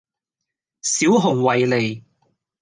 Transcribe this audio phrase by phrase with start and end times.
[0.81, 2.03] 小熊維尼